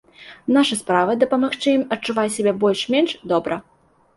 Наша 0.55 0.77
справа, 0.79 1.11
дапамагчы 1.25 1.69
ім 1.81 1.85
адчуваць 1.97 2.35
сябе 2.39 2.57
больш-менш 2.65 3.15
добра. 3.35 3.63